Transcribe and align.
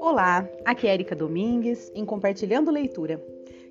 Olá, 0.00 0.48
aqui 0.64 0.86
é 0.86 0.92
Erika 0.92 1.16
Domingues 1.16 1.90
em 1.94 2.04
Compartilhando 2.04 2.70
Leitura. 2.70 3.22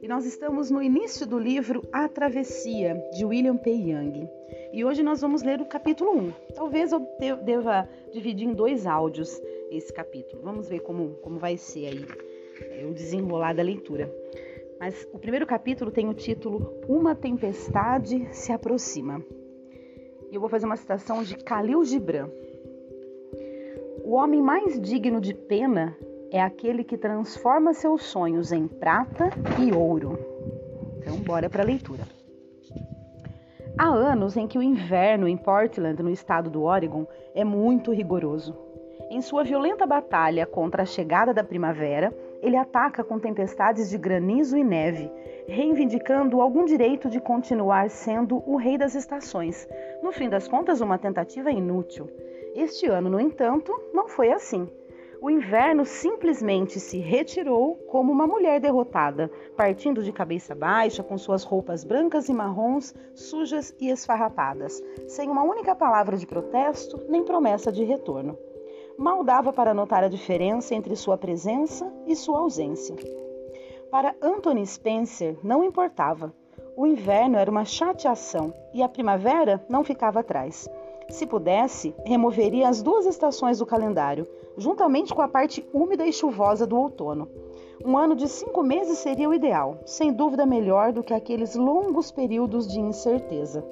E 0.01 0.07
nós 0.07 0.25
estamos 0.25 0.71
no 0.71 0.81
início 0.81 1.27
do 1.27 1.37
livro 1.37 1.87
A 1.91 2.07
Travessia, 2.07 2.95
de 3.13 3.23
William 3.25 3.57
P. 3.57 3.69
Young. 3.69 4.27
E 4.73 4.83
hoje 4.83 5.03
nós 5.03 5.21
vamos 5.21 5.43
ler 5.43 5.61
o 5.61 5.65
capítulo 5.65 6.17
1. 6.17 6.31
Talvez 6.55 6.91
eu 6.91 7.05
deva 7.43 7.87
dividir 8.11 8.47
em 8.47 8.53
dois 8.53 8.87
áudios 8.87 9.39
esse 9.69 9.93
capítulo. 9.93 10.41
Vamos 10.41 10.69
ver 10.69 10.79
como, 10.79 11.15
como 11.21 11.37
vai 11.37 11.57
ser 11.57 11.85
aí 11.87 12.05
é, 12.71 12.85
o 12.85 12.93
desenrolar 12.93 13.53
da 13.53 13.61
leitura. 13.61 14.11
Mas 14.79 15.07
o 15.13 15.19
primeiro 15.19 15.45
capítulo 15.45 15.91
tem 15.91 16.07
o 16.07 16.13
título 16.13 16.73
Uma 16.87 17.13
Tempestade 17.13 18.27
se 18.31 18.51
Aproxima. 18.51 19.23
E 20.31 20.35
eu 20.35 20.41
vou 20.41 20.49
fazer 20.49 20.65
uma 20.65 20.77
citação 20.77 21.23
de 21.23 21.35
Khalil 21.35 21.83
Gibran. 21.83 22.29
O 24.03 24.13
homem 24.13 24.41
mais 24.41 24.79
digno 24.79 25.19
de 25.19 25.33
pena 25.33 25.95
é 26.31 26.41
aquele 26.41 26.83
que 26.83 26.97
transforma 26.97 27.73
seus 27.73 28.03
sonhos 28.03 28.51
em 28.51 28.67
prata 28.67 29.29
e 29.59 29.71
ouro. 29.71 30.17
Então, 30.99 31.17
bora 31.17 31.49
para 31.49 31.63
a 31.63 31.65
leitura. 31.65 32.03
Há 33.77 33.87
anos 33.87 34.35
em 34.35 34.47
que 34.47 34.57
o 34.57 34.63
inverno 34.63 35.27
em 35.27 35.37
Portland, 35.37 36.03
no 36.03 36.09
estado 36.09 36.49
do 36.49 36.63
Oregon, 36.63 37.07
é 37.33 37.43
muito 37.43 37.91
rigoroso. 37.91 38.55
Em 39.09 39.21
sua 39.21 39.43
violenta 39.43 39.87
batalha 39.87 40.45
contra 40.45 40.83
a 40.83 40.85
chegada 40.85 41.33
da 41.33 41.43
primavera, 41.43 42.13
ele 42.41 42.55
ataca 42.55 43.03
com 43.03 43.19
tempestades 43.19 43.89
de 43.89 43.97
granizo 43.97 44.57
e 44.57 44.63
neve, 44.63 45.11
reivindicando 45.47 46.41
algum 46.41 46.65
direito 46.65 47.09
de 47.09 47.19
continuar 47.19 47.89
sendo 47.89 48.43
o 48.45 48.55
rei 48.55 48.77
das 48.77 48.95
estações. 48.95 49.67
No 50.01 50.11
fim 50.11 50.29
das 50.29 50.47
contas, 50.47 50.81
uma 50.81 50.97
tentativa 50.97 51.51
inútil. 51.51 52.09
Este 52.55 52.87
ano, 52.87 53.09
no 53.09 53.19
entanto, 53.19 53.73
não 53.93 54.07
foi 54.07 54.31
assim 54.31 54.67
o 55.21 55.29
inverno 55.29 55.85
simplesmente 55.85 56.79
se 56.79 56.97
retirou 56.97 57.75
como 57.87 58.11
uma 58.11 58.25
mulher 58.25 58.59
derrotada, 58.59 59.29
partindo 59.55 60.01
de 60.01 60.13
cabeça 60.13 60.55
baixa, 60.55 61.03
com 61.03 61.17
suas 61.17 61.43
roupas 61.43 61.83
brancas 61.83 62.29
e 62.29 62.33
marrons, 62.33 62.95
sujas 63.13 63.75
e 63.79 63.89
esfarrapadas, 63.89 64.81
sem 65.07 65.29
uma 65.29 65.43
única 65.43 65.75
palavra 65.75 66.15
de 66.15 66.25
protesto 66.25 67.05
nem 67.09 67.23
promessa 67.23 67.71
de 67.71 67.83
retorno. 67.83 68.37
Mal 68.99 69.23
dava 69.23 69.53
para 69.53 69.73
notar 69.73 70.03
a 70.03 70.09
diferença 70.09 70.75
entre 70.75 70.93
sua 70.93 71.17
presença 71.17 71.89
e 72.05 72.17
sua 72.17 72.39
ausência. 72.39 72.97
Para 73.89 74.13
Anthony 74.21 74.67
Spencer 74.67 75.37
não 75.41 75.63
importava. 75.63 76.33
O 76.75 76.85
inverno 76.85 77.37
era 77.37 77.49
uma 77.49 77.63
chateação 77.63 78.53
e 78.73 78.83
a 78.83 78.89
primavera 78.89 79.65
não 79.69 79.85
ficava 79.85 80.19
atrás. 80.19 80.67
Se 81.07 81.25
pudesse, 81.25 81.95
removeria 82.05 82.67
as 82.67 82.81
duas 82.81 83.05
estações 83.05 83.59
do 83.59 83.65
calendário, 83.65 84.27
juntamente 84.57 85.15
com 85.15 85.21
a 85.21 85.29
parte 85.29 85.65
úmida 85.73 86.05
e 86.05 86.11
chuvosa 86.11 86.67
do 86.67 86.77
outono. 86.77 87.29
Um 87.85 87.97
ano 87.97 88.17
de 88.17 88.27
cinco 88.27 88.61
meses 88.61 88.97
seria 88.97 89.29
o 89.29 89.33
ideal, 89.33 89.77
sem 89.85 90.11
dúvida 90.11 90.45
melhor 90.45 90.91
do 90.91 91.03
que 91.03 91.13
aqueles 91.13 91.55
longos 91.55 92.11
períodos 92.11 92.67
de 92.67 92.81
incerteza. 92.81 93.63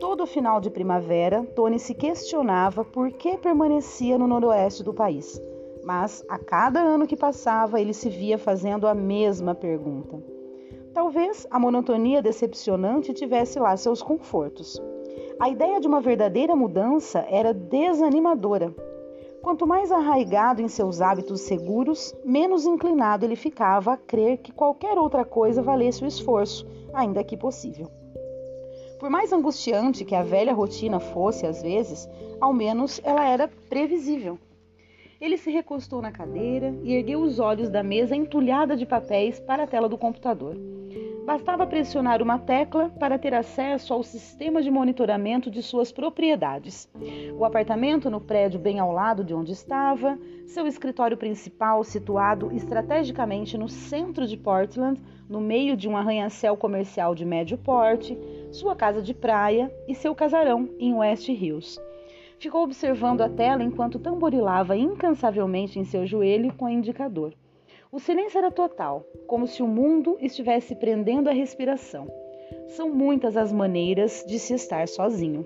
Todo 0.00 0.26
final 0.26 0.60
de 0.60 0.70
primavera, 0.70 1.44
Tony 1.54 1.78
se 1.78 1.94
questionava 1.94 2.84
por 2.84 3.12
que 3.12 3.38
permanecia 3.38 4.18
no 4.18 4.26
noroeste 4.26 4.82
do 4.82 4.92
país. 4.92 5.40
Mas 5.84 6.24
a 6.28 6.36
cada 6.36 6.80
ano 6.80 7.06
que 7.06 7.16
passava, 7.16 7.80
ele 7.80 7.94
se 7.94 8.08
via 8.08 8.36
fazendo 8.36 8.88
a 8.88 8.94
mesma 8.94 9.54
pergunta. 9.54 10.20
Talvez 10.92 11.46
a 11.50 11.58
monotonia 11.58 12.20
decepcionante 12.20 13.12
tivesse 13.12 13.58
lá 13.58 13.76
seus 13.76 14.02
confortos. 14.02 14.80
A 15.38 15.48
ideia 15.48 15.80
de 15.80 15.86
uma 15.86 16.00
verdadeira 16.00 16.56
mudança 16.56 17.24
era 17.28 17.54
desanimadora. 17.54 18.74
Quanto 19.42 19.66
mais 19.66 19.92
arraigado 19.92 20.62
em 20.62 20.68
seus 20.68 21.00
hábitos 21.00 21.42
seguros, 21.42 22.14
menos 22.24 22.64
inclinado 22.64 23.24
ele 23.24 23.36
ficava 23.36 23.92
a 23.92 23.96
crer 23.96 24.38
que 24.38 24.52
qualquer 24.52 24.98
outra 24.98 25.24
coisa 25.24 25.62
valesse 25.62 26.02
o 26.02 26.06
esforço, 26.06 26.66
ainda 26.94 27.22
que 27.22 27.36
possível. 27.36 27.90
Por 28.98 29.10
mais 29.10 29.32
angustiante 29.32 30.04
que 30.04 30.14
a 30.14 30.22
velha 30.22 30.52
rotina 30.52 31.00
fosse 31.00 31.46
às 31.46 31.62
vezes, 31.62 32.08
ao 32.40 32.52
menos 32.52 33.00
ela 33.04 33.28
era 33.28 33.48
previsível. 33.68 34.38
Ele 35.20 35.36
se 35.36 35.50
recostou 35.50 36.02
na 36.02 36.12
cadeira 36.12 36.74
e 36.82 36.92
ergueu 36.94 37.20
os 37.20 37.38
olhos 37.38 37.70
da 37.70 37.82
mesa 37.82 38.14
entulhada 38.14 38.76
de 38.76 38.84
papéis 38.84 39.40
para 39.40 39.62
a 39.62 39.66
tela 39.66 39.88
do 39.88 39.96
computador. 39.96 40.56
Bastava 41.24 41.66
pressionar 41.66 42.20
uma 42.20 42.38
tecla 42.38 42.90
para 43.00 43.18
ter 43.18 43.32
acesso 43.32 43.94
ao 43.94 44.02
sistema 44.02 44.60
de 44.60 44.70
monitoramento 44.70 45.50
de 45.50 45.62
suas 45.62 45.90
propriedades. 45.90 46.86
O 47.38 47.46
apartamento 47.46 48.10
no 48.10 48.20
prédio 48.20 48.60
bem 48.60 48.78
ao 48.78 48.92
lado 48.92 49.24
de 49.24 49.32
onde 49.32 49.52
estava, 49.52 50.18
seu 50.46 50.66
escritório 50.66 51.16
principal 51.16 51.82
situado 51.82 52.52
estrategicamente 52.52 53.56
no 53.56 53.70
centro 53.70 54.26
de 54.26 54.36
Portland, 54.36 55.00
no 55.26 55.40
meio 55.40 55.74
de 55.74 55.88
um 55.88 55.96
arranha-céu 55.96 56.58
comercial 56.58 57.14
de 57.14 57.24
médio 57.24 57.56
porte, 57.56 58.18
sua 58.54 58.76
casa 58.76 59.02
de 59.02 59.12
praia 59.12 59.68
e 59.88 59.94
seu 59.94 60.14
casarão 60.14 60.68
em 60.78 60.94
West 60.94 61.28
Hills. 61.28 61.80
Ficou 62.38 62.62
observando 62.62 63.20
a 63.20 63.28
tela 63.28 63.64
enquanto 63.64 63.98
tamborilava 63.98 64.76
incansavelmente 64.76 65.78
em 65.78 65.84
seu 65.84 66.06
joelho 66.06 66.54
com 66.54 66.66
o 66.66 66.70
indicador. 66.70 67.34
O 67.90 67.98
silêncio 67.98 68.38
era 68.38 68.52
total, 68.52 69.04
como 69.26 69.48
se 69.48 69.60
o 69.60 69.66
mundo 69.66 70.16
estivesse 70.20 70.76
prendendo 70.76 71.28
a 71.28 71.32
respiração. 71.32 72.06
São 72.68 72.88
muitas 72.90 73.36
as 73.36 73.52
maneiras 73.52 74.24
de 74.26 74.38
se 74.38 74.54
estar 74.54 74.86
sozinho. 74.86 75.44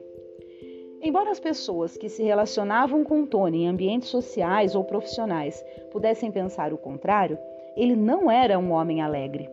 Embora 1.00 1.30
as 1.30 1.40
pessoas 1.40 1.96
que 1.96 2.10
se 2.10 2.22
relacionavam 2.22 3.04
com 3.04 3.24
Tony 3.24 3.62
em 3.62 3.68
ambientes 3.68 4.08
sociais 4.08 4.74
ou 4.74 4.84
profissionais 4.84 5.64
pudessem 5.90 6.30
pensar 6.30 6.74
o 6.74 6.78
contrário, 6.78 7.38
ele 7.74 7.96
não 7.96 8.30
era 8.30 8.58
um 8.58 8.72
homem 8.72 9.00
alegre. 9.00 9.48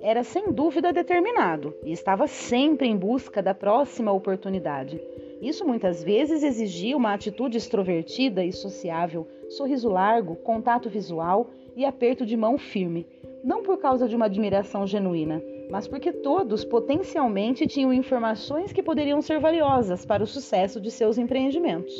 Era 0.00 0.22
sem 0.22 0.52
dúvida 0.52 0.92
determinado 0.92 1.74
e 1.84 1.92
estava 1.92 2.26
sempre 2.26 2.86
em 2.86 2.96
busca 2.96 3.42
da 3.42 3.52
próxima 3.52 4.12
oportunidade. 4.12 5.00
Isso 5.42 5.66
muitas 5.66 6.02
vezes 6.02 6.42
exigia 6.42 6.96
uma 6.96 7.12
atitude 7.12 7.58
extrovertida 7.58 8.44
e 8.44 8.52
sociável, 8.52 9.26
sorriso 9.48 9.88
largo, 9.88 10.36
contato 10.36 10.88
visual 10.88 11.50
e 11.76 11.84
aperto 11.84 12.24
de 12.24 12.36
mão 12.36 12.58
firme, 12.58 13.06
não 13.42 13.62
por 13.62 13.78
causa 13.78 14.08
de 14.08 14.14
uma 14.14 14.26
admiração 14.26 14.86
genuína, 14.86 15.42
mas 15.70 15.86
porque 15.86 16.12
todos 16.12 16.64
potencialmente 16.64 17.66
tinham 17.66 17.92
informações 17.92 18.72
que 18.72 18.82
poderiam 18.82 19.20
ser 19.20 19.38
valiosas 19.38 20.04
para 20.06 20.22
o 20.22 20.26
sucesso 20.26 20.80
de 20.80 20.90
seus 20.90 21.18
empreendimentos. 21.18 21.94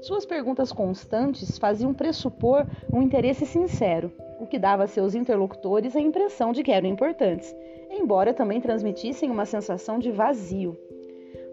Suas 0.00 0.24
perguntas 0.24 0.72
constantes 0.72 1.58
faziam 1.58 1.92
pressupor 1.92 2.66
um 2.92 3.02
interesse 3.02 3.44
sincero, 3.44 4.12
o 4.38 4.46
que 4.46 4.58
dava 4.58 4.84
a 4.84 4.86
seus 4.86 5.14
interlocutores 5.14 5.96
a 5.96 6.00
impressão 6.00 6.52
de 6.52 6.62
que 6.62 6.70
eram 6.70 6.88
importantes, 6.88 7.54
embora 7.90 8.32
também 8.32 8.60
transmitissem 8.60 9.30
uma 9.30 9.44
sensação 9.44 9.98
de 9.98 10.12
vazio. 10.12 10.78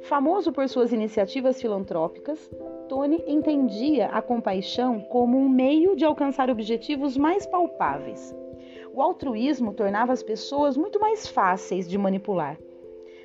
Famoso 0.03 0.51
por 0.51 0.69
suas 0.69 0.93
iniciativas 0.93 1.59
filantrópicas, 1.59 2.51
Tony 2.87 3.23
entendia 3.25 4.07
a 4.07 4.21
compaixão 4.21 4.99
como 4.99 5.35
um 5.37 5.49
meio 5.49 5.95
de 5.95 6.05
alcançar 6.05 6.49
objetivos 6.49 7.17
mais 7.17 7.47
palpáveis. 7.47 8.35
O 8.93 9.01
altruísmo 9.01 9.73
tornava 9.73 10.13
as 10.13 10.21
pessoas 10.21 10.77
muito 10.77 10.99
mais 10.99 11.27
fáceis 11.27 11.89
de 11.89 11.97
manipular. 11.97 12.57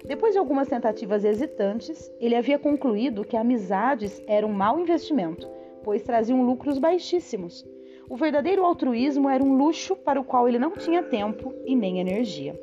Depois 0.05 0.33
de 0.33 0.38
algumas 0.38 0.69
tentativas 0.69 1.25
hesitantes, 1.25 2.11
ele 2.19 2.34
havia 2.34 2.59
concluído 2.59 3.25
que 3.25 3.37
amizades 3.37 4.22
eram 4.27 4.49
um 4.49 4.53
mau 4.53 4.78
investimento, 4.81 5.47
pois 5.83 6.03
traziam 6.03 6.43
lucros 6.43 6.78
baixíssimos. 6.78 7.65
O 8.09 8.16
verdadeiro 8.16 8.65
altruísmo 8.65 9.28
era 9.28 9.44
um 9.44 9.56
luxo 9.56 9.94
para 9.94 10.21
o 10.21 10.25
qual 10.25 10.49
ele 10.49 10.59
não 10.59 10.72
tinha 10.72 11.03
tempo 11.03 11.55
e 11.65 11.77
nem 11.77 12.00
energia. 12.00 12.59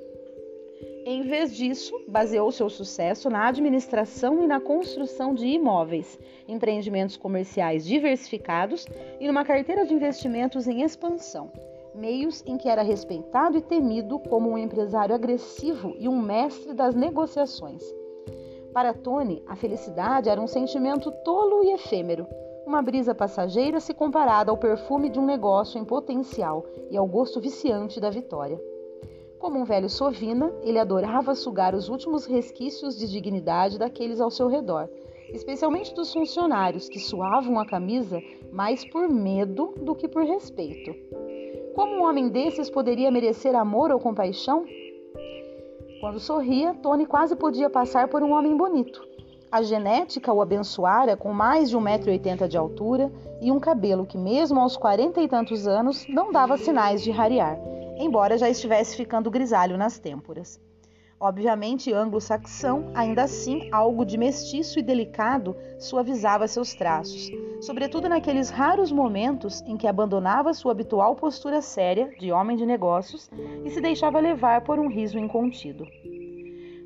Em 1.05 1.21
vez 1.21 1.55
disso, 1.55 1.97
baseou 2.05 2.51
seu 2.51 2.69
sucesso 2.69 3.29
na 3.29 3.47
administração 3.47 4.43
e 4.43 4.47
na 4.47 4.59
construção 4.59 5.33
de 5.33 5.47
imóveis, 5.47 6.19
empreendimentos 6.49 7.15
comerciais 7.15 7.85
diversificados 7.85 8.85
e 9.17 9.25
numa 9.25 9.45
carteira 9.45 9.85
de 9.85 9.93
investimentos 9.93 10.67
em 10.67 10.81
expansão, 10.81 11.49
meios 11.97 12.43
em 12.45 12.57
que 12.57 12.69
era 12.69 12.83
respeitado 12.83 13.57
e 13.57 13.61
temido 13.61 14.19
como 14.19 14.51
um 14.51 14.57
empresário 14.57 15.15
agressivo 15.15 15.95
e 15.97 16.07
um 16.07 16.21
mestre 16.21 16.73
das 16.73 16.93
negociações. 16.93 17.83
Para 18.71 18.93
Tony, 18.93 19.43
a 19.47 19.55
felicidade 19.55 20.29
era 20.29 20.39
um 20.39 20.47
sentimento 20.47 21.11
tolo 21.25 21.63
e 21.63 21.71
efêmero, 21.71 22.27
uma 22.67 22.81
brisa 22.81 23.15
passageira 23.15 23.79
se 23.79 23.93
comparada 23.93 24.51
ao 24.51 24.57
perfume 24.57 25.09
de 25.09 25.17
um 25.17 25.25
negócio 25.25 25.79
em 25.79 25.85
potencial 25.85 26.65
e 26.91 26.97
ao 26.97 27.07
gosto 27.07 27.39
viciante 27.39 27.99
da 27.99 28.09
vitória. 28.09 28.61
Como 29.39 29.57
um 29.57 29.63
velho 29.63 29.89
sovina, 29.89 30.53
ele 30.63 30.77
adorava 30.77 31.33
sugar 31.33 31.73
os 31.73 31.89
últimos 31.89 32.25
resquícios 32.25 32.97
de 32.97 33.07
dignidade 33.09 33.79
daqueles 33.79 34.19
ao 34.19 34.29
seu 34.29 34.47
redor, 34.47 34.89
especialmente 35.29 35.95
dos 35.95 36.11
funcionários 36.11 36.89
que 36.89 36.99
suavam 36.99 37.59
a 37.59 37.65
camisa 37.65 38.21
mais 38.51 38.83
por 38.85 39.09
medo 39.09 39.73
do 39.81 39.95
que 39.95 40.07
por 40.07 40.23
respeito. 40.23 40.93
Como 41.77 41.97
um 41.97 42.03
homem 42.09 42.27
desses 42.27 42.71
poderia 42.71 43.11
merecer 43.11 43.53
amor 43.53 43.91
ou 43.91 43.99
compaixão? 43.99 44.65
Quando 46.01 46.19
sorria, 46.19 46.73
Tony 46.73 47.05
quase 47.05 47.35
podia 47.35 47.69
passar 47.69 48.07
por 48.07 48.23
um 48.23 48.31
homem 48.31 48.57
bonito. 48.57 48.99
a 49.51 49.61
genética 49.61 50.33
o 50.33 50.41
abençoara 50.41 51.15
com 51.15 51.31
mais 51.31 51.69
de 51.69 51.77
1,80m 51.77 52.47
de 52.47 52.57
altura 52.57 53.11
e 53.39 53.51
um 53.51 53.59
cabelo 53.59 54.07
que, 54.07 54.17
mesmo 54.17 54.59
aos 54.59 54.75
quarenta 54.75 55.21
e 55.21 55.27
tantos 55.27 55.67
anos, 55.67 56.07
não 56.09 56.31
dava 56.31 56.57
sinais 56.57 57.03
de 57.03 57.11
rarear, 57.11 57.59
embora 57.99 58.39
já 58.39 58.49
estivesse 58.49 58.97
ficando 58.97 59.29
grisalho 59.29 59.77
nas 59.77 59.99
têmporas. 59.99 60.59
Obviamente, 61.19 61.91
anglo-saxão, 61.91 62.91
ainda 62.93 63.23
assim, 63.23 63.69
algo 63.71 64.05
de 64.05 64.19
mestiço 64.19 64.77
e 64.77 64.83
delicado 64.83 65.55
suavizava 65.79 66.47
seus 66.47 66.75
traços, 66.75 67.31
sobretudo 67.59 68.07
naqueles 68.07 68.51
raros 68.51 68.91
momentos 68.91 69.63
em 69.65 69.75
que 69.75 69.87
abandonava 69.87 70.53
sua 70.53 70.73
habitual 70.73 71.15
postura 71.15 71.59
séria 71.59 72.13
de 72.19 72.31
homem 72.31 72.55
de 72.55 72.67
negócios 72.67 73.31
e 73.65 73.69
se 73.71 73.81
deixava 73.81 74.19
levar 74.19 74.61
por 74.61 74.77
um 74.77 74.87
riso 74.87 75.17
incontido. 75.17 75.87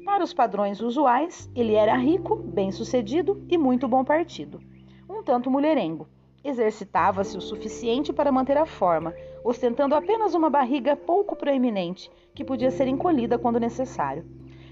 Para 0.05 0.23
os 0.23 0.33
padrões 0.33 0.79
usuais, 0.79 1.49
ele 1.53 1.73
era 1.73 1.97
rico, 1.97 2.37
bem-sucedido 2.37 3.43
e 3.49 3.57
muito 3.57 3.85
bom 3.85 4.03
partido. 4.03 4.61
Um 5.09 5.21
tanto 5.23 5.51
mulherengo. 5.51 6.07
Exercitava-se 6.43 7.37
o 7.37 7.41
suficiente 7.41 8.11
para 8.11 8.31
manter 8.31 8.57
a 8.57 8.65
forma, 8.65 9.13
ostentando 9.43 9.93
apenas 9.93 10.33
uma 10.33 10.49
barriga 10.49 10.95
pouco 10.95 11.35
proeminente, 11.35 12.09
que 12.33 12.43
podia 12.43 12.71
ser 12.71 12.87
encolhida 12.87 13.37
quando 13.37 13.59
necessário. 13.59 14.25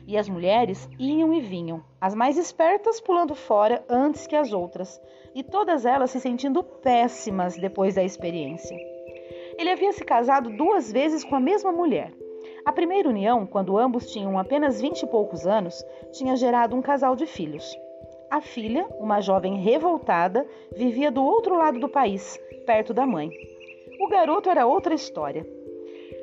E 0.08 0.18
as 0.18 0.28
mulheres 0.28 0.90
iam 0.98 1.32
e 1.32 1.40
vinham, 1.40 1.84
as 2.02 2.16
mais 2.16 2.38
espertas 2.38 3.00
pulando 3.00 3.36
fora 3.36 3.86
antes 3.88 4.26
que 4.26 4.36
as 4.36 4.52
outras, 4.52 5.00
e 5.36 5.44
todas 5.44 5.86
elas 5.86 6.10
se 6.10 6.20
sentindo 6.20 6.64
péssimas 6.64 7.56
depois 7.56 7.94
da 7.94 8.04
experiência. 8.04 8.76
Ele 9.56 9.70
havia 9.70 9.92
se 9.92 10.04
casado 10.04 10.50
duas 10.50 10.92
vezes 10.92 11.24
com 11.24 11.36
a 11.36 11.40
mesma 11.40 11.72
mulher. 11.72 12.12
A 12.66 12.72
primeira 12.72 13.10
união, 13.10 13.46
quando 13.46 13.78
ambos 13.78 14.12
tinham 14.12 14.40
apenas 14.40 14.82
vinte 14.82 15.04
e 15.04 15.08
poucos 15.08 15.46
anos, 15.46 15.86
tinha 16.12 16.36
gerado 16.36 16.76
um 16.76 16.82
casal 16.82 17.16
de 17.16 17.28
filhos. 17.28 17.78
A 18.32 18.42
filha, 18.42 18.86
uma 19.00 19.22
jovem 19.22 19.56
revoltada, 19.56 20.46
vivia 20.76 21.10
do 21.12 21.24
outro 21.24 21.58
lado 21.58 21.80
do 21.80 21.90
país, 21.90 22.40
perto 22.64 22.94
da 22.94 23.04
mãe. 23.04 23.32
O 24.00 24.08
garoto 24.08 24.50
era 24.50 24.68
outra 24.68 24.94
história. 24.94 25.48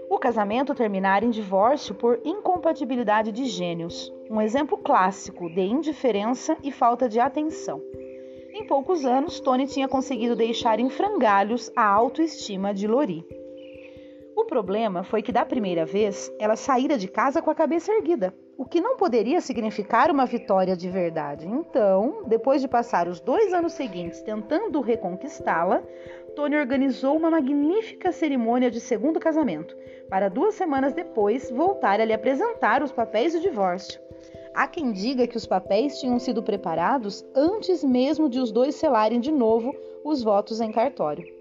O 0.08 0.16
casamento 0.16 0.72
terminara 0.72 1.24
em 1.24 1.30
divórcio 1.30 1.96
por 1.96 2.20
incompatibilidade 2.24 3.32
de 3.32 3.46
gênios, 3.46 4.12
um 4.30 4.40
exemplo 4.40 4.78
clássico 4.78 5.50
de 5.50 5.62
indiferença 5.62 6.56
e 6.62 6.70
falta 6.70 7.08
de 7.08 7.18
atenção. 7.18 7.82
Em 8.52 8.64
poucos 8.66 9.04
anos, 9.04 9.40
Tony 9.40 9.66
tinha 9.66 9.88
conseguido 9.88 10.36
deixar 10.36 10.78
em 10.78 10.88
frangalhos 10.88 11.72
a 11.74 11.84
autoestima 11.84 12.72
de 12.72 12.86
Lori. 12.86 13.26
O 14.36 14.44
problema 14.44 15.02
foi 15.02 15.22
que 15.22 15.32
da 15.32 15.44
primeira 15.44 15.84
vez 15.84 16.32
ela 16.38 16.54
saíra 16.54 16.96
de 16.96 17.08
casa 17.08 17.42
com 17.42 17.50
a 17.50 17.54
cabeça 17.54 17.92
erguida, 17.92 18.32
o 18.58 18.64
que 18.64 18.80
não 18.80 18.96
poderia 18.96 19.40
significar 19.40 20.10
uma 20.10 20.24
vitória 20.24 20.76
de 20.76 20.88
verdade. 20.88 21.46
Então, 21.46 22.24
depois 22.26 22.60
de 22.62 22.68
passar 22.68 23.06
os 23.06 23.20
dois 23.20 23.52
anos 23.52 23.72
seguintes 23.72 24.22
tentando 24.22 24.80
reconquistá-la, 24.80 25.82
Tony 26.34 26.56
organizou 26.56 27.16
uma 27.16 27.30
magnífica 27.30 28.12
cerimônia 28.12 28.70
de 28.70 28.80
segundo 28.80 29.20
casamento, 29.20 29.76
para 30.08 30.28
duas 30.28 30.54
semanas 30.54 30.92
depois 30.92 31.50
voltar 31.50 32.00
a 32.00 32.04
lhe 32.04 32.12
apresentar 32.12 32.82
os 32.82 32.92
papéis 32.92 33.32
do 33.32 33.40
divórcio. 33.40 34.00
Há 34.54 34.66
quem 34.66 34.90
diga 34.90 35.26
que 35.26 35.36
os 35.36 35.46
papéis 35.46 36.00
tinham 36.00 36.18
sido 36.18 36.42
preparados 36.42 37.24
antes 37.34 37.84
mesmo 37.84 38.28
de 38.28 38.40
os 38.40 38.50
dois 38.50 38.74
selarem 38.74 39.20
de 39.20 39.30
novo 39.30 39.74
os 40.02 40.22
votos 40.22 40.60
em 40.60 40.72
cartório. 40.72 41.35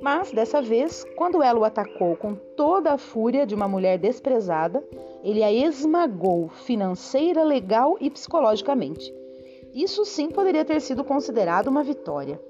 Mas, 0.00 0.32
dessa 0.32 0.62
vez, 0.62 1.04
quando 1.16 1.42
ela 1.42 1.60
o 1.60 1.64
atacou 1.64 2.16
com 2.16 2.34
toda 2.34 2.92
a 2.92 2.98
fúria 2.98 3.46
de 3.46 3.54
uma 3.54 3.68
mulher 3.68 3.98
desprezada, 3.98 4.82
ele 5.22 5.42
a 5.42 5.52
esmagou 5.52 6.48
financeira, 6.48 7.42
legal 7.44 7.96
e 8.00 8.10
psicologicamente. 8.10 9.14
Isso 9.74 10.04
sim 10.04 10.30
poderia 10.30 10.64
ter 10.64 10.80
sido 10.80 11.04
considerado 11.04 11.68
uma 11.68 11.84
vitória 11.84 12.40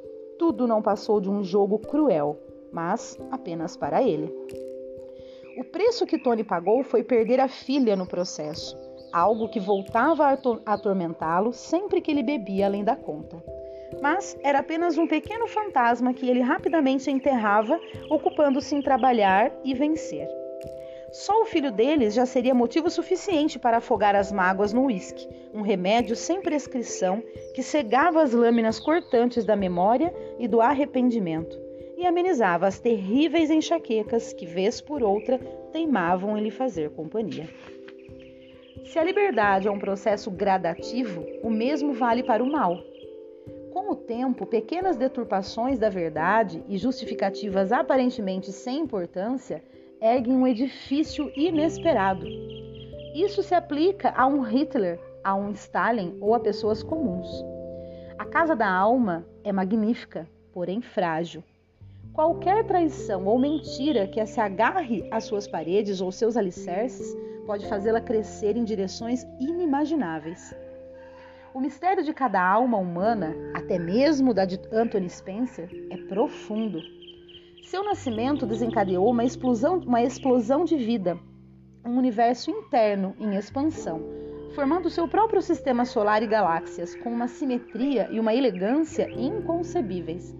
tudo 0.41 0.67
não 0.67 0.81
passou 0.81 1.21
de 1.21 1.29
um 1.29 1.45
jogo 1.45 1.79
cruel, 1.79 2.35
mas 2.73 3.19
apenas 3.31 3.77
para 3.77 4.03
ele. 4.03 4.35
O 5.59 5.65
preço 5.65 6.07
que 6.07 6.19
Tony 6.19 6.43
pagou 6.43 6.83
foi 6.83 7.05
perder 7.05 7.39
a 7.41 7.47
filha 7.47 7.95
no 7.95 8.07
processo, 8.07 8.75
algo 9.13 9.51
que 9.51 9.61
voltava 9.61 10.25
a 10.25 10.73
atormentá-lo 10.73 11.53
sempre 11.53 12.01
que 12.01 12.11
ele 12.11 12.23
bebia 12.23 12.65
além 12.65 12.83
da 12.83 12.97
conta. 12.97 13.37
Mas 14.01 14.37
era 14.43 14.61
apenas 14.61 14.97
um 14.97 15.07
pequeno 15.07 15.47
fantasma 15.47 16.15
que 16.15 16.29
ele 16.29 16.41
rapidamente 16.41 17.11
enterrava, 17.11 17.81
ocupando-se 18.09 18.75
em 18.75 18.83
trabalhar 18.83 19.53
e 19.65 19.75
vencer. 19.75 20.29
Só 21.13 21.43
o 21.43 21.45
filho 21.45 21.73
deles 21.73 22.15
já 22.15 22.25
seria 22.25 22.55
motivo 22.55 22.89
suficiente 22.89 23.59
para 23.59 23.79
afogar 23.79 24.15
as 24.15 24.31
mágoas 24.31 24.73
no 24.73 24.85
uísque, 24.85 25.29
um 25.53 25.61
remédio 25.61 26.15
sem 26.15 26.41
prescrição 26.41 27.23
que 27.53 27.63
cegava 27.63 28.23
as 28.23 28.33
lâminas 28.33 28.79
cortantes 28.79 29.45
da 29.45 29.57
memória 29.57 30.15
e 30.39 30.47
do 30.47 30.61
arrependimento 30.61 31.71
e 32.01 32.07
amenizava 32.07 32.67
as 32.67 32.79
terríveis 32.79 33.51
enxaquecas 33.51 34.33
que, 34.33 34.47
vez 34.47 34.81
por 34.81 35.03
outra, 35.03 35.39
teimavam 35.71 36.39
em 36.39 36.43
lhe 36.43 36.51
fazer 36.51 36.89
companhia. 36.91 37.47
Se 38.87 38.99
a 38.99 39.05
liberdade 39.05 39.69
é 39.69 39.71
um 39.71 39.79
processo 39.79 40.31
gradativo, 40.31 41.27
o 41.43 41.51
mesmo 41.51 41.93
vale 41.93 42.23
para 42.23 42.43
o 42.43 42.51
mal. 42.51 42.83
Com 43.73 43.93
o 43.93 43.95
tempo, 43.95 44.45
pequenas 44.45 44.97
deturpações 44.97 45.79
da 45.79 45.89
verdade 45.89 46.65
e 46.69 46.77
justificativas 46.77 47.71
aparentemente 47.71 48.51
sem 48.51 48.81
importância 48.81 49.63
erguem 50.01 50.35
um 50.35 50.47
edifício 50.47 51.31
inesperado. 51.37 52.27
Isso 53.15 53.45
se 53.45 53.55
aplica 53.55 54.13
a 54.17 54.27
um 54.27 54.41
Hitler, 54.41 54.99
a 55.23 55.37
um 55.37 55.53
Stalin 55.53 56.17
ou 56.21 56.35
a 56.35 56.41
pessoas 56.41 56.83
comuns. 56.83 57.29
A 58.19 58.25
casa 58.25 58.57
da 58.57 58.69
alma 58.69 59.25
é 59.45 59.53
magnífica, 59.53 60.29
porém 60.53 60.81
frágil. 60.81 61.45
Qualquer 62.13 62.65
traição 62.65 63.25
ou 63.27 63.39
mentira 63.39 64.09
que 64.09 64.25
se 64.27 64.41
agarre 64.41 65.09
às 65.13 65.25
suas 65.25 65.47
paredes 65.47 66.01
ou 66.01 66.11
seus 66.11 66.37
alicerces 66.37 67.17
pode 67.47 67.67
fazê-la 67.69 68.01
crescer 68.01 68.57
em 68.57 68.65
direções 68.65 69.25
inimagináveis. 69.39 70.55
O 71.53 71.59
mistério 71.59 72.05
de 72.05 72.15
cada 72.15 72.41
alma 72.41 72.79
humana, 72.79 73.35
até 73.53 73.77
mesmo 73.77 74.33
da 74.33 74.45
de 74.45 74.61
Anthony 74.73 75.11
Spencer, 75.11 75.69
é 75.91 75.97
profundo. 75.97 76.81
Seu 77.65 77.83
nascimento 77.83 78.47
desencadeou 78.47 79.11
uma 79.11 79.25
explosão, 79.25 79.79
uma 79.79 80.01
explosão 80.01 80.65
de 80.65 80.77
vida, 80.77 81.19
um 81.85 81.99
universo 81.99 82.53
interno 82.53 83.17
em 83.19 83.35
expansão, 83.35 84.01
formando 84.55 84.89
seu 84.89 85.09
próprio 85.09 85.43
sistema 85.43 85.85
solar 85.85 86.23
e 86.23 86.29
galáxias, 86.29 86.95
com 86.95 87.11
uma 87.11 87.27
simetria 87.27 88.09
e 88.13 88.21
uma 88.21 88.33
elegância 88.33 89.11
inconcebíveis. 89.11 90.33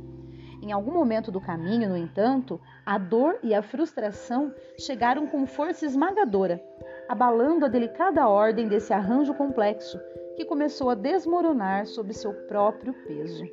Em 0.63 0.71
algum 0.71 0.93
momento 0.93 1.33
do 1.33 1.41
caminho, 1.41 1.89
no 1.89 1.97
entanto, 1.97 2.61
a 2.87 2.99
dor 2.99 3.37
e 3.43 3.53
a 3.53 3.63
frustração 3.63 4.55
chegaram 4.79 5.27
com 5.27 5.45
força 5.45 5.87
esmagadora, 5.87 6.63
abalando 7.09 7.65
a 7.65 7.69
delicada 7.69 8.29
ordem 8.29 8.69
desse 8.69 8.93
arranjo 8.93 9.35
complexo, 9.35 9.99
que 10.37 10.45
começou 10.45 10.91
a 10.91 10.95
desmoronar 10.95 11.87
sob 11.87 12.13
seu 12.13 12.33
próprio 12.47 12.95
peso. 13.07 13.45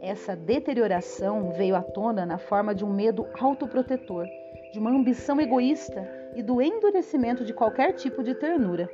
Essa 0.00 0.36
deterioração 0.36 1.50
veio 1.52 1.74
à 1.74 1.82
tona 1.82 2.26
na 2.26 2.38
forma 2.38 2.74
de 2.74 2.84
um 2.84 2.92
medo 2.92 3.26
autoprotetor, 3.40 4.26
de 4.72 4.78
uma 4.78 4.90
ambição 4.90 5.40
egoísta 5.40 6.08
e 6.34 6.42
do 6.42 6.60
endurecimento 6.60 7.44
de 7.44 7.52
qualquer 7.52 7.92
tipo 7.94 8.22
de 8.22 8.34
ternura. 8.34 8.90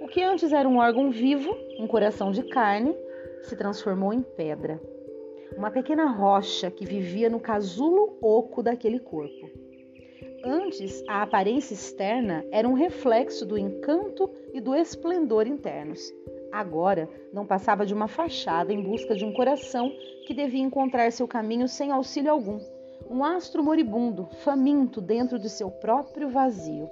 O 0.00 0.08
que 0.08 0.22
antes 0.22 0.52
era 0.52 0.68
um 0.68 0.78
órgão 0.78 1.10
vivo, 1.10 1.54
um 1.78 1.86
coração 1.86 2.30
de 2.30 2.42
carne, 2.42 2.96
se 3.42 3.56
transformou 3.56 4.12
em 4.12 4.22
pedra. 4.22 4.80
Uma 5.56 5.70
pequena 5.70 6.06
rocha 6.06 6.70
que 6.70 6.84
vivia 6.84 7.30
no 7.30 7.40
casulo 7.40 8.18
oco 8.20 8.62
daquele 8.62 8.98
corpo. 8.98 9.67
Antes, 10.44 11.02
a 11.08 11.22
aparência 11.22 11.74
externa 11.74 12.44
era 12.50 12.68
um 12.68 12.72
reflexo 12.72 13.44
do 13.44 13.58
encanto 13.58 14.30
e 14.52 14.60
do 14.60 14.74
esplendor 14.74 15.46
internos. 15.46 16.12
Agora 16.52 17.08
não 17.32 17.44
passava 17.44 17.84
de 17.84 17.92
uma 17.92 18.08
fachada 18.08 18.72
em 18.72 18.80
busca 18.80 19.14
de 19.14 19.24
um 19.24 19.32
coração 19.32 19.92
que 20.26 20.34
devia 20.34 20.62
encontrar 20.62 21.10
seu 21.10 21.26
caminho 21.26 21.66
sem 21.66 21.90
auxílio 21.90 22.30
algum. 22.30 22.60
Um 23.10 23.24
astro 23.24 23.64
moribundo, 23.64 24.28
faminto 24.44 25.00
dentro 25.00 25.38
de 25.38 25.48
seu 25.48 25.70
próprio 25.70 26.28
vazio. 26.28 26.88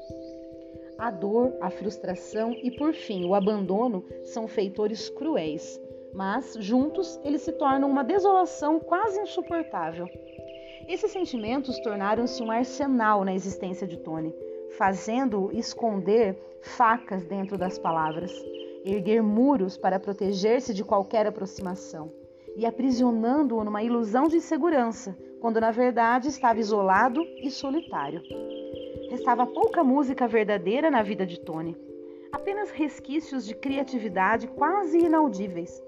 A 0.99 1.11
dor, 1.11 1.57
a 1.61 1.71
frustração 1.71 2.53
e, 2.53 2.71
por 2.71 2.95
fim, 2.95 3.27
o 3.27 3.35
abandono 3.35 4.05
são 4.25 4.49
feitores 4.49 5.09
cruéis, 5.11 5.81
mas 6.15 6.57
juntos 6.59 7.21
eles 7.23 7.43
se 7.43 7.53
tornam 7.53 7.91
uma 7.91 8.03
desolação 8.03 8.81
quase 8.81 9.21
insuportável. 9.21 10.09
Esses 10.89 11.11
sentimentos 11.11 11.79
tornaram-se 11.81 12.43
um 12.43 12.51
arsenal 12.51 13.25
na 13.25 13.35
existência 13.35 13.87
de 13.87 13.97
Tony, 13.99 14.35
fazendo-o 14.77 15.53
esconder 15.53 16.37
facas 16.63 17.25
dentro 17.25 17.59
das 17.59 17.79
palavras 17.79 18.33
erguer 18.87 19.21
muros 19.21 19.77
para 19.77 19.99
proteger-se 19.99 20.73
de 20.73 20.85
qualquer 20.85 21.27
aproximação 21.27 22.13
e 22.57 22.65
aprisionando-o 22.65 23.65
numa 23.65 23.83
ilusão 23.83 24.29
de 24.29 24.41
segurança, 24.41 25.17
quando 25.41 25.61
na 25.61 25.73
verdade 25.73 26.29
estava 26.29 26.61
isolado 26.61 27.21
e 27.43 27.51
solitário. 27.51 28.23
Restava 29.11 29.47
pouca 29.47 29.83
música 29.83 30.29
verdadeira 30.29 30.91
na 30.91 31.03
vida 31.03 31.27
de 31.27 31.41
Tony. 31.41 31.77
apenas 32.33 32.71
resquícios 32.71 33.47
de 33.47 33.55
criatividade 33.55 34.47
quase 34.49 34.99
inaudíveis. 34.99 35.83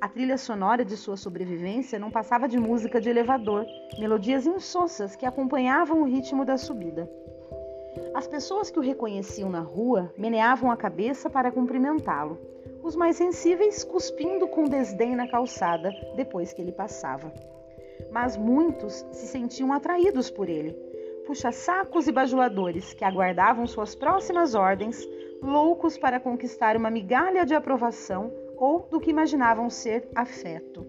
A 0.00 0.08
trilha 0.08 0.38
sonora 0.38 0.82
de 0.82 0.96
sua 0.96 1.14
sobrevivência 1.14 1.98
não 1.98 2.10
passava 2.10 2.48
de 2.48 2.58
música 2.58 2.98
de 2.98 3.10
elevador, 3.10 3.66
melodias 3.98 4.46
insossas 4.46 5.14
que 5.14 5.26
acompanhavam 5.26 6.00
o 6.00 6.06
ritmo 6.06 6.42
da 6.42 6.56
subida. 6.56 7.06
As 8.14 8.26
pessoas 8.26 8.70
que 8.70 8.78
o 8.78 8.82
reconheciam 8.82 9.50
na 9.50 9.60
rua 9.60 10.10
meneavam 10.16 10.70
a 10.70 10.76
cabeça 10.76 11.28
para 11.28 11.52
cumprimentá-lo, 11.52 12.38
os 12.82 12.96
mais 12.96 13.16
sensíveis 13.16 13.84
cuspindo 13.84 14.48
com 14.48 14.64
desdém 14.64 15.14
na 15.14 15.28
calçada 15.28 15.92
depois 16.16 16.54
que 16.54 16.62
ele 16.62 16.72
passava. 16.72 17.30
Mas 18.10 18.38
muitos 18.38 19.04
se 19.12 19.26
sentiam 19.26 19.70
atraídos 19.70 20.30
por 20.30 20.48
ele, 20.48 20.72
puxa-sacos 21.26 22.08
e 22.08 22.12
bajuladores 22.12 22.94
que 22.94 23.04
aguardavam 23.04 23.66
suas 23.66 23.94
próximas 23.94 24.54
ordens, 24.54 25.06
loucos 25.42 25.98
para 25.98 26.18
conquistar 26.18 26.74
uma 26.74 26.90
migalha 26.90 27.44
de 27.44 27.54
aprovação 27.54 28.32
ou 28.60 28.86
do 28.90 29.00
que 29.00 29.10
imaginavam 29.10 29.70
ser 29.70 30.06
afeto. 30.14 30.86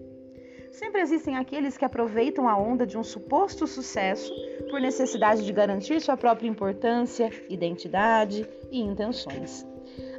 Sempre 0.70 1.00
existem 1.00 1.36
aqueles 1.36 1.76
que 1.76 1.84
aproveitam 1.84 2.46
a 2.46 2.56
onda 2.56 2.86
de 2.86 2.98
um 2.98 3.02
suposto 3.02 3.66
sucesso 3.66 4.32
por 4.70 4.80
necessidade 4.80 5.44
de 5.44 5.52
garantir 5.52 6.00
sua 6.00 6.16
própria 6.16 6.48
importância, 6.48 7.30
identidade 7.48 8.46
e 8.70 8.80
intenções. 8.80 9.66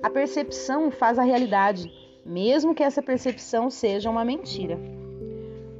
A 0.01 0.09
percepção 0.09 0.91
faz 0.91 1.17
a 1.17 1.23
realidade, 1.23 1.91
mesmo 2.25 2.75
que 2.75 2.83
essa 2.83 3.01
percepção 3.01 3.69
seja 3.69 4.09
uma 4.09 4.25
mentira. 4.25 4.79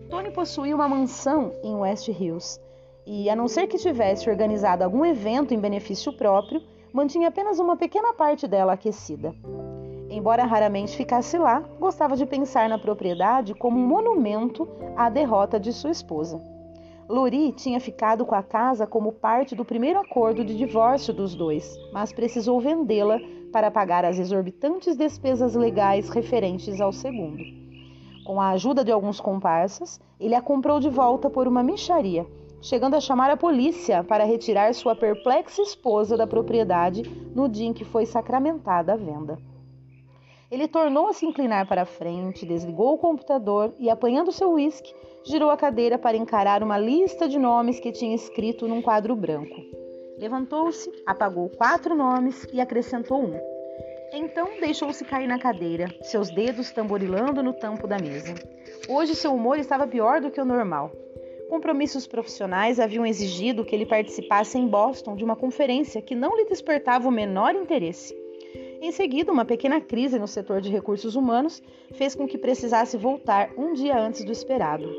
Tony 0.09 0.31
possuía 0.31 0.75
uma 0.75 0.87
mansão 0.87 1.53
em 1.63 1.75
West 1.75 2.07
Hills 2.07 2.59
e, 3.05 3.29
a 3.29 3.35
não 3.35 3.47
ser 3.47 3.67
que 3.67 3.77
tivesse 3.77 4.29
organizado 4.29 4.83
algum 4.83 5.05
evento 5.05 5.53
em 5.53 5.59
benefício 5.59 6.13
próprio, 6.13 6.61
mantinha 6.91 7.27
apenas 7.29 7.59
uma 7.59 7.75
pequena 7.75 8.13
parte 8.13 8.47
dela 8.47 8.73
aquecida. 8.73 9.33
Embora 10.13 10.45
raramente 10.45 10.95
ficasse 10.95 11.39
lá, 11.39 11.63
gostava 11.79 12.15
de 12.15 12.23
pensar 12.23 12.69
na 12.69 12.77
propriedade 12.77 13.55
como 13.55 13.79
um 13.79 13.87
monumento 13.87 14.69
à 14.95 15.09
derrota 15.09 15.59
de 15.59 15.73
sua 15.73 15.89
esposa. 15.89 16.39
Lori 17.09 17.51
tinha 17.51 17.79
ficado 17.79 18.23
com 18.23 18.35
a 18.35 18.43
casa 18.43 18.85
como 18.85 19.11
parte 19.11 19.55
do 19.55 19.65
primeiro 19.65 19.99
acordo 19.99 20.45
de 20.45 20.55
divórcio 20.55 21.11
dos 21.15 21.33
dois, 21.33 21.75
mas 21.91 22.13
precisou 22.13 22.59
vendê-la 22.59 23.19
para 23.51 23.71
pagar 23.71 24.05
as 24.05 24.19
exorbitantes 24.19 24.95
despesas 24.95 25.55
legais 25.55 26.09
referentes 26.09 26.79
ao 26.79 26.91
segundo. 26.91 27.43
Com 28.23 28.39
a 28.39 28.49
ajuda 28.51 28.83
de 28.83 28.91
alguns 28.91 29.19
comparsas, 29.19 29.99
ele 30.19 30.35
a 30.35 30.41
comprou 30.43 30.79
de 30.79 30.91
volta 30.91 31.27
por 31.27 31.47
uma 31.47 31.63
micharia 31.63 32.23
chegando 32.61 32.95
a 32.95 33.01
chamar 33.01 33.29
a 33.29 33.35
polícia 33.35 34.05
para 34.05 34.23
retirar 34.23 34.73
sua 34.73 34.95
perplexa 34.95 35.61
esposa 35.61 36.15
da 36.15 36.25
propriedade 36.25 37.01
no 37.35 37.49
dia 37.49 37.67
em 37.67 37.73
que 37.73 37.83
foi 37.83 38.05
sacramentada 38.05 38.93
a 38.93 38.95
venda. 38.95 39.37
Ele 40.53 40.67
tornou 40.67 41.07
a 41.07 41.13
se 41.13 41.25
inclinar 41.25 41.67
para 41.67 41.81
a 41.81 41.85
frente, 41.85 42.45
desligou 42.45 42.93
o 42.93 42.97
computador 42.99 43.73
e, 43.79 43.89
apanhando 43.89 44.31
seu 44.31 44.51
uísque, 44.51 44.93
girou 45.23 45.49
a 45.49 45.57
cadeira 45.57 45.97
para 45.97 46.15
encarar 46.15 46.61
uma 46.61 46.77
lista 46.77 47.27
de 47.27 47.39
nomes 47.39 47.79
que 47.79 47.91
tinha 47.91 48.13
escrito 48.13 48.67
num 48.67 48.79
quadro 48.79 49.15
branco. 49.15 49.55
Levantou-se, 50.15 50.91
apagou 51.07 51.49
quatro 51.49 51.95
nomes 51.95 52.45
e 52.53 52.61
acrescentou 52.61 53.23
um. 53.23 53.33
Então 54.13 54.59
deixou-se 54.59 55.03
cair 55.03 55.25
na 55.25 55.39
cadeira, 55.39 55.87
seus 56.03 56.29
dedos 56.29 56.69
tamborilando 56.69 57.41
no 57.41 57.53
tampo 57.53 57.87
da 57.87 57.97
mesa. 57.97 58.35
Hoje 58.87 59.15
seu 59.15 59.33
humor 59.33 59.57
estava 59.57 59.87
pior 59.87 60.21
do 60.21 60.29
que 60.29 60.39
o 60.39 60.45
normal. 60.45 60.91
Compromissos 61.49 62.05
profissionais 62.05 62.79
haviam 62.79 63.07
exigido 63.07 63.65
que 63.65 63.73
ele 63.73 63.87
participasse 63.87 64.55
em 64.59 64.67
Boston 64.67 65.15
de 65.15 65.23
uma 65.23 65.35
conferência 65.35 65.99
que 65.99 66.13
não 66.13 66.37
lhe 66.37 66.45
despertava 66.45 67.09
o 67.09 67.11
menor 67.11 67.55
interesse. 67.55 68.21
Em 68.83 68.91
seguida, 68.91 69.31
uma 69.31 69.45
pequena 69.45 69.79
crise 69.79 70.19
no 70.19 70.27
setor 70.27 70.59
de 70.59 70.69
recursos 70.69 71.15
humanos 71.15 71.63
fez 71.93 72.15
com 72.15 72.27
que 72.27 72.37
precisasse 72.37 72.97
voltar 72.97 73.49
um 73.57 73.71
dia 73.71 73.97
antes 73.97 74.25
do 74.25 74.31
esperado. 74.33 74.93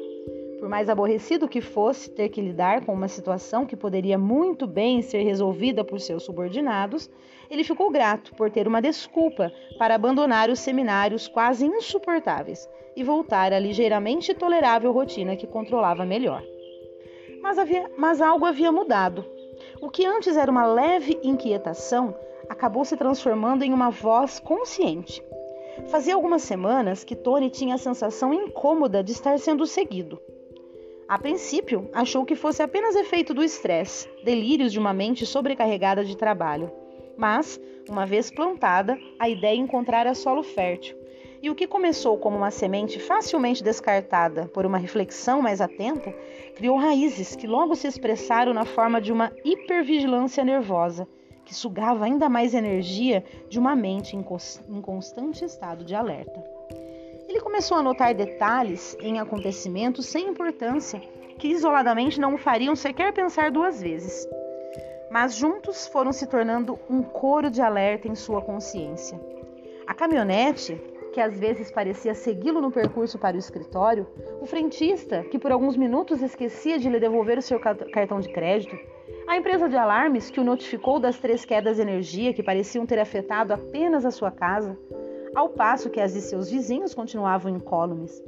Por 0.58 0.70
mais 0.70 0.88
aborrecido 0.88 1.46
que 1.46 1.60
fosse 1.60 2.08
ter 2.08 2.30
que 2.30 2.40
lidar 2.40 2.86
com 2.86 2.94
uma 2.94 3.08
situação 3.08 3.66
que 3.66 3.76
poderia 3.76 4.16
muito 4.16 4.66
bem 4.66 5.02
ser 5.02 5.22
resolvida 5.22 5.84
por 5.84 6.00
seus 6.00 6.22
subordinados, 6.22 7.10
ele 7.50 7.62
ficou 7.62 7.90
grato 7.90 8.34
por 8.36 8.50
ter 8.50 8.66
uma 8.66 8.80
desculpa 8.80 9.52
para 9.76 9.96
abandonar 9.96 10.48
os 10.48 10.60
seminários 10.60 11.28
quase 11.28 11.66
insuportáveis 11.66 12.66
e 12.96 13.04
voltar 13.04 13.52
à 13.52 13.58
ligeiramente 13.58 14.32
tolerável 14.32 14.92
rotina 14.92 15.36
que 15.36 15.46
controlava 15.46 16.06
melhor. 16.06 16.42
Mas, 17.42 17.58
havia, 17.58 17.90
mas 17.98 18.22
algo 18.22 18.46
havia 18.46 18.72
mudado. 18.72 19.26
O 19.78 19.90
que 19.90 20.06
antes 20.06 20.38
era 20.38 20.50
uma 20.50 20.64
leve 20.64 21.20
inquietação 21.22 22.14
acabou 22.48 22.84
se 22.84 22.96
transformando 22.96 23.62
em 23.62 23.72
uma 23.72 23.90
voz 23.90 24.38
consciente. 24.38 25.22
Fazia 25.88 26.14
algumas 26.14 26.42
semanas 26.42 27.04
que 27.04 27.16
Tony 27.16 27.50
tinha 27.50 27.74
a 27.74 27.78
sensação 27.78 28.32
incômoda 28.32 29.02
de 29.02 29.12
estar 29.12 29.38
sendo 29.38 29.66
seguido. 29.66 30.20
A 31.08 31.18
princípio, 31.18 31.88
achou 31.92 32.24
que 32.24 32.34
fosse 32.34 32.62
apenas 32.62 32.96
efeito 32.96 33.34
do 33.34 33.44
estresse, 33.44 34.08
delírios 34.24 34.72
de 34.72 34.78
uma 34.78 34.92
mente 34.92 35.26
sobrecarregada 35.26 36.04
de 36.04 36.16
trabalho. 36.16 36.70
Mas, 37.16 37.60
uma 37.88 38.06
vez 38.06 38.30
plantada, 38.30 38.98
a 39.18 39.28
ideia 39.28 39.56
encontrara 39.56 40.14
solo 40.14 40.42
fértil 40.42 40.96
e 41.44 41.50
o 41.50 41.54
que 41.54 41.66
começou 41.66 42.16
como 42.16 42.38
uma 42.38 42.50
semente 42.50 42.98
facilmente 42.98 43.62
descartada 43.62 44.46
por 44.46 44.64
uma 44.64 44.78
reflexão 44.78 45.42
mais 45.42 45.60
atenta, 45.60 46.10
criou 46.56 46.78
raízes 46.78 47.36
que 47.36 47.46
logo 47.46 47.74
se 47.74 47.86
expressaram 47.86 48.54
na 48.54 48.64
forma 48.64 48.98
de 48.98 49.12
uma 49.12 49.30
hipervigilância 49.44 50.42
nervosa, 50.42 51.06
que 51.44 51.54
sugava 51.54 52.04
ainda 52.04 52.28
mais 52.28 52.54
energia 52.54 53.24
de 53.48 53.58
uma 53.58 53.76
mente 53.76 54.16
em 54.16 54.80
constante 54.80 55.44
estado 55.44 55.84
de 55.84 55.94
alerta. 55.94 56.42
Ele 57.28 57.40
começou 57.40 57.76
a 57.76 57.82
notar 57.82 58.14
detalhes 58.14 58.96
em 59.00 59.18
acontecimentos 59.18 60.06
sem 60.06 60.28
importância 60.28 61.00
que 61.38 61.48
isoladamente 61.48 62.20
não 62.20 62.34
o 62.34 62.38
fariam 62.38 62.76
sequer 62.76 63.12
pensar 63.12 63.50
duas 63.50 63.80
vezes. 63.80 64.28
Mas 65.10 65.34
juntos 65.34 65.86
foram 65.86 66.12
se 66.12 66.26
tornando 66.26 66.78
um 66.88 67.02
coro 67.02 67.50
de 67.50 67.60
alerta 67.60 68.08
em 68.08 68.14
sua 68.14 68.40
consciência. 68.40 69.20
A 69.86 69.94
caminhonete 69.94 70.80
que 71.14 71.20
às 71.20 71.38
vezes 71.38 71.70
parecia 71.70 72.12
segui-lo 72.12 72.60
no 72.60 72.72
percurso 72.72 73.16
para 73.16 73.36
o 73.36 73.38
escritório, 73.38 74.04
o 74.40 74.46
frentista, 74.46 75.22
que 75.22 75.38
por 75.38 75.52
alguns 75.52 75.76
minutos 75.76 76.20
esquecia 76.20 76.76
de 76.76 76.88
lhe 76.88 76.98
devolver 76.98 77.38
o 77.38 77.42
seu 77.42 77.60
cartão 77.60 78.18
de 78.18 78.28
crédito, 78.32 78.76
a 79.26 79.36
empresa 79.36 79.68
de 79.68 79.76
alarmes 79.76 80.30
que 80.30 80.40
o 80.40 80.44
notificou 80.44 81.00
das 81.00 81.18
três 81.18 81.44
quedas 81.44 81.76
de 81.76 81.82
energia 81.82 82.34
que 82.34 82.42
pareciam 82.42 82.84
ter 82.84 82.98
afetado 82.98 83.52
apenas 83.52 84.04
a 84.04 84.10
sua 84.10 84.30
casa, 84.30 84.78
ao 85.34 85.48
passo 85.48 85.90
que 85.90 86.00
as 86.00 86.12
de 86.12 86.20
seus 86.20 86.50
vizinhos 86.50 86.94
continuavam 86.94 87.54
incólumes. 87.54 88.22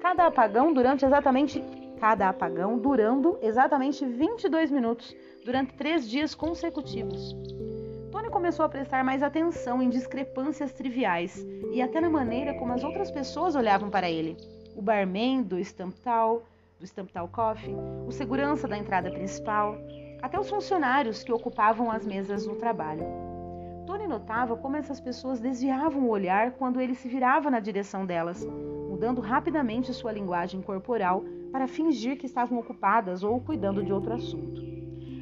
Cada 0.00 0.26
apagão 0.26 0.72
durante 0.72 1.04
exatamente 1.04 1.62
cada 1.98 2.28
apagão 2.28 2.78
durando 2.78 3.36
exatamente 3.42 4.06
22 4.06 4.70
minutos 4.70 5.14
durante 5.44 5.74
três 5.74 6.08
dias 6.08 6.34
consecutivos. 6.34 7.34
Tony 8.10 8.30
começou 8.30 8.64
a 8.64 8.68
prestar 8.68 9.04
mais 9.04 9.22
atenção 9.22 9.82
em 9.82 9.88
discrepâncias 9.88 10.72
triviais 10.72 11.44
e 11.72 11.82
até 11.82 12.00
na 12.00 12.08
maneira 12.08 12.54
como 12.54 12.72
as 12.72 12.84
outras 12.84 13.10
pessoas 13.10 13.54
olhavam 13.54 13.90
para 13.90 14.08
ele. 14.08 14.36
O 14.76 14.80
barman 14.80 15.42
do 15.42 15.58
Stamptal, 15.58 16.42
do 16.78 16.86
Stamptal 16.86 17.28
Coffee, 17.28 17.74
o 18.06 18.12
segurança 18.12 18.68
da 18.68 18.78
entrada 18.78 19.10
principal, 19.10 19.76
até 20.22 20.38
os 20.38 20.50
funcionários 20.50 21.22
que 21.22 21.32
ocupavam 21.32 21.90
as 21.90 22.06
mesas 22.06 22.46
no 22.46 22.56
trabalho. 22.56 23.04
Tony 23.86 24.06
notava 24.06 24.56
como 24.56 24.76
essas 24.76 25.00
pessoas 25.00 25.40
desviavam 25.40 26.02
o 26.02 26.10
olhar 26.10 26.52
quando 26.52 26.80
ele 26.80 26.94
se 26.94 27.08
virava 27.08 27.50
na 27.50 27.60
direção 27.60 28.04
delas, 28.04 28.44
mudando 28.44 29.20
rapidamente 29.20 29.94
sua 29.94 30.12
linguagem 30.12 30.60
corporal 30.60 31.24
para 31.50 31.66
fingir 31.66 32.18
que 32.18 32.26
estavam 32.26 32.58
ocupadas 32.58 33.22
ou 33.22 33.40
cuidando 33.40 33.82
de 33.82 33.92
outro 33.92 34.12
assunto. 34.12 34.60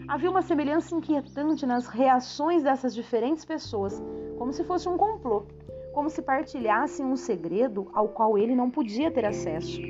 Havia 0.09 0.31
uma 0.31 0.43
semelhança 0.43 0.95
inquietante 0.95 1.67
nas 1.67 1.88
reações 1.88 2.62
dessas 2.62 2.95
diferentes 2.95 3.45
pessoas, 3.45 4.03
como 4.38 4.53
se 4.53 4.65
fosse 4.65 4.88
um 4.88 4.97
complô, 4.97 5.45
como 5.93 6.09
se 6.11 6.23
partilhassem 6.23 7.05
um 7.05 7.17
segredo 7.17 7.91
ao 7.93 8.09
qual 8.09 8.37
ele 8.37 8.55
não 8.55 8.71
podia 8.71 9.11
ter 9.11 9.25
acesso. 9.25 9.81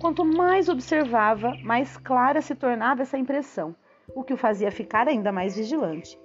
Quanto 0.00 0.24
mais 0.24 0.68
observava, 0.68 1.54
mais 1.64 1.96
clara 1.96 2.40
se 2.40 2.54
tornava 2.54 3.02
essa 3.02 3.18
impressão, 3.18 3.74
o 4.16 4.24
que 4.24 4.32
o 4.32 4.36
fazia 4.36 4.72
ficar 4.72 5.06
ainda 5.06 5.30
mais 5.30 5.54
vigilante. 5.54 6.18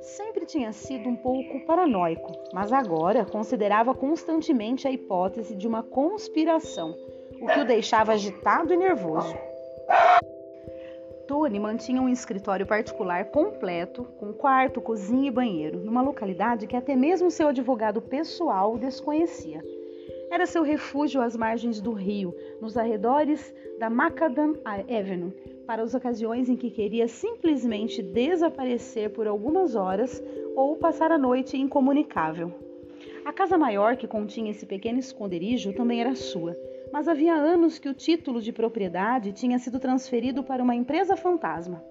Sempre 0.00 0.46
tinha 0.46 0.72
sido 0.72 1.08
um 1.08 1.16
pouco 1.16 1.66
paranoico, 1.66 2.30
mas 2.52 2.72
agora 2.72 3.24
considerava 3.24 3.92
constantemente 3.92 4.86
a 4.86 4.90
hipótese 4.92 5.56
de 5.56 5.66
uma 5.66 5.82
conspiração, 5.82 6.94
o 7.40 7.46
que 7.46 7.58
o 7.58 7.64
deixava 7.64 8.12
agitado 8.12 8.72
e 8.72 8.76
nervoso. 8.76 9.34
Tony 11.26 11.58
mantinha 11.58 12.00
um 12.00 12.08
escritório 12.08 12.66
particular 12.66 13.24
completo, 13.26 14.04
com 14.18 14.32
quarto, 14.32 14.80
cozinha 14.80 15.28
e 15.28 15.30
banheiro, 15.30 15.80
numa 15.80 16.02
localidade 16.02 16.66
que 16.66 16.76
até 16.76 16.94
mesmo 16.94 17.30
seu 17.30 17.48
advogado 17.48 18.00
pessoal 18.00 18.78
desconhecia. 18.78 19.60
Era 20.30 20.46
seu 20.46 20.62
refúgio 20.62 21.20
às 21.20 21.34
margens 21.34 21.80
do 21.80 21.92
rio, 21.92 22.34
nos 22.60 22.76
arredores 22.76 23.54
da 23.78 23.88
Macadam 23.88 24.54
Avenue, 24.64 25.32
para 25.66 25.82
as 25.82 25.94
ocasiões 25.94 26.48
em 26.48 26.56
que 26.56 26.70
queria 26.70 27.08
simplesmente 27.08 28.02
desaparecer 28.02 29.10
por 29.10 29.26
algumas 29.26 29.74
horas 29.74 30.22
ou 30.54 30.76
passar 30.76 31.10
a 31.10 31.18
noite 31.18 31.56
incomunicável. 31.56 32.52
A 33.24 33.32
casa 33.32 33.56
maior 33.56 33.96
que 33.96 34.06
continha 34.06 34.50
esse 34.50 34.66
pequeno 34.66 34.98
esconderijo 34.98 35.72
também 35.72 36.00
era 36.00 36.14
sua, 36.14 36.56
mas 36.92 37.08
havia 37.08 37.34
anos 37.34 37.78
que 37.78 37.88
o 37.88 37.94
título 37.94 38.40
de 38.40 38.52
propriedade 38.52 39.32
tinha 39.32 39.58
sido 39.58 39.80
transferido 39.80 40.44
para 40.44 40.62
uma 40.62 40.74
empresa 40.74 41.16
fantasma. 41.16 41.82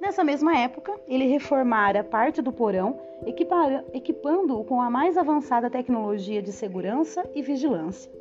Nessa 0.00 0.22
mesma 0.22 0.56
época, 0.58 0.94
ele 1.08 1.26
reformara 1.26 2.04
parte 2.04 2.40
do 2.40 2.52
porão, 2.52 3.00
equipando-o 3.92 4.64
com 4.64 4.80
a 4.80 4.90
mais 4.90 5.16
avançada 5.16 5.70
tecnologia 5.70 6.42
de 6.42 6.52
segurança 6.52 7.28
e 7.34 7.42
vigilância. 7.42 8.12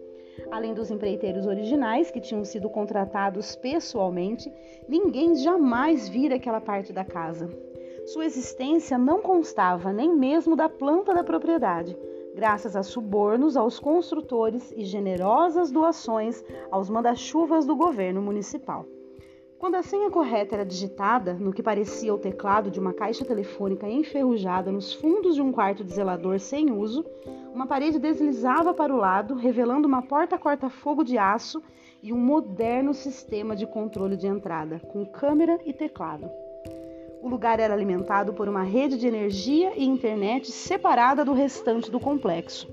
Além 0.51 0.73
dos 0.73 0.91
empreiteiros 0.91 1.45
originais, 1.45 2.11
que 2.11 2.21
tinham 2.21 2.43
sido 2.43 2.69
contratados 2.69 3.55
pessoalmente, 3.55 4.51
ninguém 4.87 5.35
jamais 5.35 6.07
vira 6.07 6.35
aquela 6.35 6.61
parte 6.61 6.93
da 6.93 7.03
casa. 7.03 7.49
Sua 8.05 8.25
existência 8.25 8.97
não 8.97 9.21
constava 9.21 9.91
nem 9.91 10.13
mesmo 10.13 10.55
da 10.55 10.69
planta 10.69 11.13
da 11.13 11.23
propriedade, 11.23 11.97
graças 12.35 12.75
a 12.75 12.83
subornos 12.83 13.57
aos 13.57 13.79
construtores 13.79 14.71
e 14.75 14.83
generosas 14.83 15.71
doações 15.71 16.43
aos 16.69 16.89
manda-chuvas 16.89 17.65
do 17.65 17.75
governo 17.75 18.21
municipal. 18.21 18.85
Quando 19.57 19.75
a 19.75 19.81
senha 19.81 20.11
correta 20.11 20.55
era 20.55 20.65
digitada 20.65 21.33
no 21.33 21.53
que 21.53 21.63
parecia 21.63 22.13
o 22.13 22.17
teclado 22.17 22.69
de 22.69 22.79
uma 22.79 22.93
caixa 22.93 23.23
telefônica 23.23 23.87
enferrujada 23.87 24.71
nos 24.71 24.93
fundos 24.93 25.35
de 25.35 25.41
um 25.41 25.51
quarto 25.51 25.83
de 25.83 25.93
zelador 25.93 26.39
sem 26.39 26.71
uso, 26.71 27.05
uma 27.53 27.65
parede 27.65 27.97
deslizava 27.97 28.73
para 28.73 28.93
o 28.93 28.97
lado, 28.97 29.33
revelando 29.35 29.87
uma 29.87 30.01
porta 30.01 30.37
corta-fogo 30.37 31.05
de 31.05 31.17
aço 31.17 31.63
e 32.03 32.11
um 32.11 32.17
moderno 32.17 32.93
sistema 32.93 33.55
de 33.55 33.65
controle 33.65 34.17
de 34.17 34.27
entrada, 34.27 34.79
com 34.79 35.05
câmera 35.05 35.57
e 35.65 35.71
teclado. 35.71 36.29
O 37.21 37.29
lugar 37.29 37.59
era 37.59 37.73
alimentado 37.73 38.33
por 38.33 38.49
uma 38.49 38.61
rede 38.61 38.97
de 38.97 39.07
energia 39.07 39.73
e 39.75 39.85
internet 39.85 40.51
separada 40.51 41.23
do 41.23 41.33
restante 41.33 41.89
do 41.89 41.99
complexo. 41.99 42.67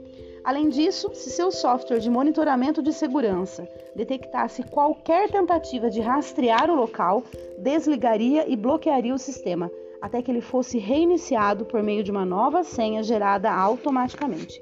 Além 0.44 0.68
disso, 0.68 1.10
se 1.14 1.30
seu 1.30 1.52
software 1.52 2.00
de 2.00 2.10
monitoramento 2.10 2.82
de 2.82 2.92
segurança 2.92 3.68
detectasse 3.94 4.64
qualquer 4.64 5.30
tentativa 5.30 5.88
de 5.88 6.00
rastrear 6.00 6.68
o 6.68 6.74
local, 6.74 7.22
desligaria 7.58 8.50
e 8.50 8.56
bloquearia 8.56 9.14
o 9.14 9.18
sistema, 9.18 9.70
até 10.00 10.20
que 10.20 10.30
ele 10.30 10.40
fosse 10.40 10.78
reiniciado 10.78 11.64
por 11.64 11.80
meio 11.80 12.02
de 12.02 12.10
uma 12.10 12.24
nova 12.24 12.64
senha 12.64 13.04
gerada 13.04 13.52
automaticamente. 13.52 14.60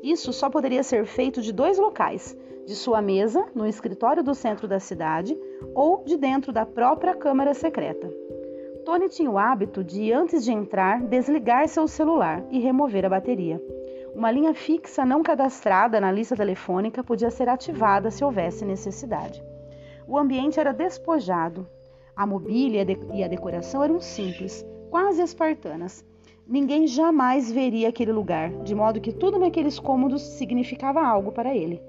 Isso 0.00 0.32
só 0.32 0.48
poderia 0.48 0.84
ser 0.84 1.04
feito 1.06 1.42
de 1.42 1.52
dois 1.52 1.76
locais: 1.76 2.36
de 2.64 2.76
sua 2.76 3.02
mesa, 3.02 3.46
no 3.52 3.66
escritório 3.66 4.22
do 4.22 4.34
centro 4.34 4.68
da 4.68 4.78
cidade, 4.78 5.36
ou 5.74 6.04
de 6.04 6.16
dentro 6.16 6.52
da 6.52 6.64
própria 6.64 7.16
câmara 7.16 7.52
secreta. 7.52 8.08
Tony 8.84 9.08
tinha 9.08 9.28
o 9.28 9.36
hábito 9.36 9.82
de, 9.82 10.12
antes 10.12 10.44
de 10.44 10.52
entrar, 10.52 11.02
desligar 11.02 11.66
seu 11.68 11.88
celular 11.88 12.44
e 12.52 12.60
remover 12.60 13.04
a 13.04 13.08
bateria. 13.08 13.60
Uma 14.16 14.30
linha 14.30 14.54
fixa 14.54 15.04
não 15.04 15.22
cadastrada 15.22 16.00
na 16.00 16.10
lista 16.10 16.34
telefônica 16.34 17.04
podia 17.04 17.30
ser 17.30 17.50
ativada 17.50 18.10
se 18.10 18.24
houvesse 18.24 18.64
necessidade. 18.64 19.44
O 20.08 20.16
ambiente 20.16 20.58
era 20.58 20.72
despojado. 20.72 21.68
A 22.16 22.26
mobília 22.26 22.86
e 23.12 23.22
a 23.22 23.28
decoração 23.28 23.84
eram 23.84 24.00
simples, 24.00 24.64
quase 24.88 25.20
espartanas. 25.20 26.02
Ninguém 26.48 26.86
jamais 26.86 27.52
veria 27.52 27.90
aquele 27.90 28.10
lugar, 28.10 28.48
de 28.62 28.74
modo 28.74 29.02
que 29.02 29.12
tudo 29.12 29.38
naqueles 29.38 29.78
cômodos 29.78 30.22
significava 30.22 31.06
algo 31.06 31.30
para 31.30 31.54
ele. 31.54 31.82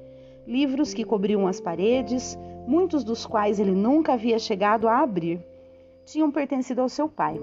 Livros 0.46 0.94
que 0.94 1.06
cobriam 1.06 1.48
as 1.48 1.62
paredes, 1.62 2.38
muitos 2.68 3.06
dos 3.06 3.26
quais 3.26 3.58
ele 3.58 3.72
nunca 3.72 4.16
havia 4.16 4.38
chegado 4.38 4.90
a 4.90 5.00
abrir, 5.00 5.40
tinham 6.04 6.30
pertencido 6.30 6.82
ao 6.82 6.90
seu 6.90 7.08
pai. 7.08 7.40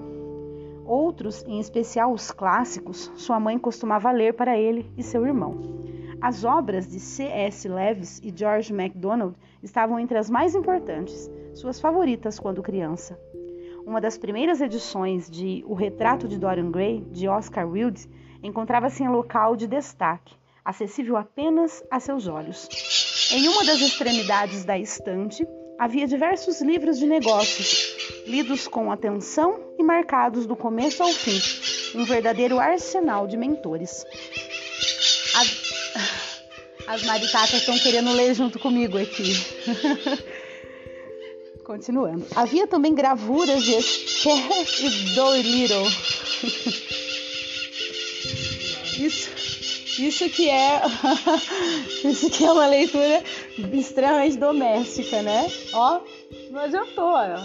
Outros, 0.85 1.43
em 1.47 1.59
especial 1.59 2.13
os 2.13 2.29
clássicos, 2.31 3.11
sua 3.15 3.39
mãe 3.39 3.57
costumava 3.57 4.11
ler 4.11 4.35
para 4.35 4.55
ele 4.55 4.89
e 4.95 5.01
seu 5.01 5.25
irmão. 5.25 5.59
As 6.21 6.43
obras 6.43 6.87
de 6.87 6.99
C.S. 6.99 7.67
Lewis 7.67 8.21
e 8.23 8.31
George 8.35 8.71
MacDonald 8.71 9.35
estavam 9.63 9.99
entre 9.99 10.17
as 10.17 10.29
mais 10.29 10.53
importantes, 10.53 11.29
suas 11.53 11.79
favoritas 11.79 12.39
quando 12.39 12.61
criança. 12.61 13.19
Uma 13.85 13.99
das 13.99 14.17
primeiras 14.17 14.61
edições 14.61 15.29
de 15.29 15.63
O 15.67 15.73
Retrato 15.73 16.27
de 16.27 16.37
Dorian 16.37 16.71
Gray, 16.71 17.01
de 17.11 17.27
Oscar 17.27 17.67
Wilde, 17.67 18.07
encontrava-se 18.43 19.03
em 19.03 19.09
local 19.09 19.55
de 19.55 19.67
destaque, 19.67 20.35
acessível 20.63 21.17
apenas 21.17 21.83
a 21.89 21.99
seus 21.99 22.27
olhos. 22.27 22.69
Em 23.31 23.47
uma 23.47 23.65
das 23.65 23.81
extremidades 23.81 24.65
da 24.65 24.77
estante 24.77 25.47
havia 25.77 26.07
diversos 26.07 26.61
livros 26.61 26.97
de 26.97 27.05
negócios, 27.05 27.95
lidos 28.25 28.67
com 28.67 28.91
atenção 28.91 29.59
e 29.77 29.83
marcados 29.83 30.45
do 30.45 30.55
começo 30.55 31.03
ao 31.03 31.11
fim, 31.11 31.39
um 31.97 32.05
verdadeiro 32.05 32.59
arsenal 32.59 33.27
de 33.27 33.37
mentores. 33.37 34.05
As, 35.35 35.73
as 36.87 37.03
maricacas 37.03 37.53
estão 37.53 37.77
querendo 37.79 38.11
ler 38.13 38.33
junto 38.33 38.57
comigo 38.59 38.97
aqui. 38.97 39.33
Continuando. 41.63 42.25
Havia 42.35 42.67
também 42.67 42.93
gravuras 42.93 43.63
de 43.63 43.73
Esquer 43.73 44.37
e 44.81 45.15
Dolittle. 45.15 45.87
Isso, 48.99 49.29
isso 49.99 50.29
que 50.29 50.49
é 50.49 50.81
isso 52.03 52.29
que 52.29 52.43
é 52.43 52.51
uma 52.51 52.67
leitura 52.67 53.23
extremamente 53.73 54.37
doméstica, 54.37 55.21
né? 55.21 55.51
Ó, 55.73 56.01
não 56.51 56.61
adiantou, 56.61 57.13
ó. 57.13 57.39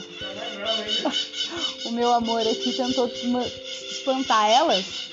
O 1.87 1.93
meu 1.93 2.13
amor 2.13 2.41
aqui 2.41 2.73
tentou 2.73 3.07
espantar 3.07 4.51
elas 4.51 5.11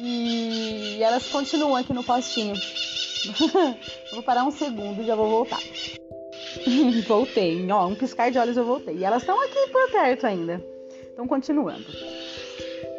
e 0.00 0.98
elas 1.00 1.26
continuam 1.28 1.76
aqui 1.76 1.92
no 1.92 2.04
postinho. 2.04 2.54
vou 4.12 4.22
parar 4.22 4.44
um 4.44 4.50
segundo 4.50 5.02
e 5.02 5.06
já 5.06 5.14
vou 5.14 5.28
voltar. 5.28 5.60
voltei, 7.06 7.70
ó, 7.70 7.86
um 7.86 7.94
piscar 7.94 8.30
de 8.30 8.38
olhos 8.38 8.56
eu 8.56 8.64
voltei. 8.64 8.96
E 8.96 9.04
elas 9.04 9.22
estão 9.22 9.40
aqui 9.40 9.68
por 9.72 9.90
perto 9.90 10.26
ainda. 10.26 10.64
Então, 11.12 11.26
continuando. 11.26 11.84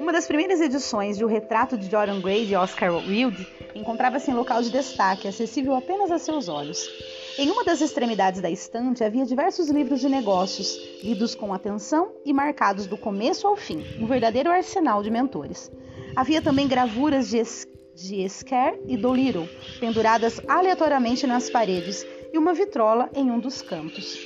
Uma 0.08 0.14
das 0.14 0.26
primeiras 0.26 0.62
edições 0.62 1.18
de 1.18 1.26
O 1.26 1.28
Retrato 1.28 1.78
de 1.78 1.90
Dorian 1.90 2.22
Gray 2.22 2.46
de 2.46 2.56
Oscar 2.56 2.96
Wilde 2.96 3.46
encontrava-se 3.76 4.32
em 4.32 4.34
local 4.34 4.62
de 4.62 4.72
destaque, 4.72 5.28
acessível 5.28 5.76
apenas 5.76 6.10
a 6.12 6.18
seus 6.18 6.48
olhos. 6.48 6.90
Em 7.38 7.52
uma 7.52 7.66
das 7.66 7.82
extremidades 7.82 8.40
da 8.40 8.50
estante 8.50 9.04
havia 9.04 9.26
diversos 9.26 9.70
livros 9.70 10.00
de 10.00 10.08
negócios, 10.08 10.80
lidos 11.04 11.36
com 11.36 11.54
atenção 11.54 12.10
e 12.24 12.32
marcados 12.32 12.88
do 12.88 12.98
começo 12.98 13.46
ao 13.46 13.58
fim, 13.58 13.84
um 14.00 14.08
verdadeiro 14.08 14.50
arsenal 14.50 15.04
de 15.04 15.12
mentores. 15.12 15.70
Havia 16.16 16.42
também 16.42 16.70
gravuras 16.70 17.28
de, 17.28 17.40
es 17.40 17.68
de 17.94 18.22
Esquer 18.22 18.80
e 18.88 18.96
Dolittle, 18.96 19.50
penduradas 19.82 20.40
aleatoriamente 20.48 21.28
nas 21.28 21.50
paredes, 21.50 22.06
e 22.32 22.38
uma 22.38 22.54
vitrola 22.54 23.10
em 23.14 23.32
um 23.32 23.40
dos 23.40 23.62
cantos. 23.62 24.18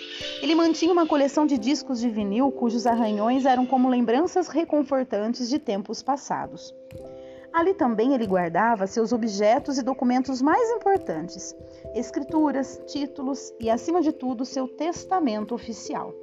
Ele 0.42 0.56
mantinha 0.56 0.92
uma 0.92 1.08
coleção 1.08 1.46
de 1.46 1.58
discos 1.58 2.00
de 2.00 2.10
vinil 2.10 2.52
cujos 2.52 2.86
arranhões 2.86 3.46
eram 3.46 3.66
como 3.66 3.90
lembranças 3.90 4.48
reconfortantes 4.48 5.50
de 5.50 5.60
tempos 5.60 6.02
passados. 6.02 6.74
Ali 7.54 7.74
também 7.74 8.14
ele 8.14 8.26
guardava 8.26 8.88
seus 8.88 9.12
objetos 9.12 9.78
e 9.78 9.84
documentos 9.84 10.42
mais 10.42 10.70
importantes, 10.72 11.56
escrituras, 11.94 12.82
títulos 12.88 13.54
e, 13.60 13.70
acima 13.70 14.02
de 14.02 14.14
tudo, 14.14 14.46
seu 14.46 14.68
testamento 14.68 15.54
oficial. 15.54 16.14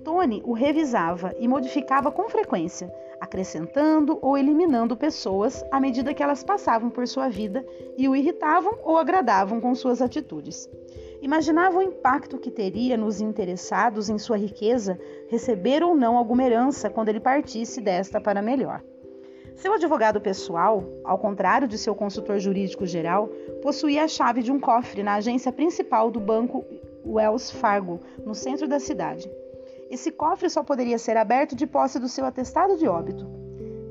Tony 0.00 0.42
o 0.44 0.52
revisava 0.52 1.34
e 1.38 1.46
modificava 1.46 2.10
com 2.10 2.28
frequência, 2.28 2.92
acrescentando 3.20 4.18
ou 4.22 4.36
eliminando 4.36 4.96
pessoas 4.96 5.64
à 5.70 5.78
medida 5.78 6.14
que 6.14 6.22
elas 6.22 6.42
passavam 6.42 6.90
por 6.90 7.06
sua 7.06 7.28
vida 7.28 7.64
e 7.96 8.08
o 8.08 8.16
irritavam 8.16 8.78
ou 8.82 8.96
agradavam 8.96 9.60
com 9.60 9.74
suas 9.74 10.00
atitudes. 10.00 10.68
Imaginava 11.20 11.78
o 11.78 11.82
impacto 11.82 12.38
que 12.38 12.50
teria 12.50 12.96
nos 12.96 13.20
interessados 13.20 14.08
em 14.08 14.16
sua 14.16 14.38
riqueza 14.38 14.98
receber 15.28 15.82
ou 15.82 15.94
não 15.94 16.16
alguma 16.16 16.42
herança 16.42 16.88
quando 16.88 17.10
ele 17.10 17.20
partisse 17.20 17.80
desta 17.80 18.20
para 18.20 18.40
melhor. 18.40 18.82
Seu 19.54 19.74
advogado 19.74 20.18
pessoal, 20.22 20.82
ao 21.04 21.18
contrário 21.18 21.68
de 21.68 21.76
seu 21.76 21.94
consultor 21.94 22.38
jurídico 22.38 22.86
geral, 22.86 23.28
possuía 23.62 24.04
a 24.04 24.08
chave 24.08 24.42
de 24.42 24.50
um 24.50 24.58
cofre 24.58 25.02
na 25.02 25.16
agência 25.16 25.52
principal 25.52 26.10
do 26.10 26.18
banco 26.18 26.64
Wells 27.04 27.50
Fargo, 27.50 28.00
no 28.24 28.34
centro 28.34 28.66
da 28.66 28.80
cidade. 28.80 29.30
Esse 29.90 30.12
cofre 30.12 30.48
só 30.48 30.62
poderia 30.62 30.98
ser 30.98 31.16
aberto 31.16 31.56
de 31.56 31.66
posse 31.66 31.98
do 31.98 32.06
seu 32.06 32.24
atestado 32.24 32.76
de 32.76 32.86
óbito. 32.86 33.26